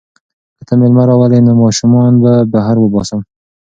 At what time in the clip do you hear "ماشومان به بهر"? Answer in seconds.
1.63-2.75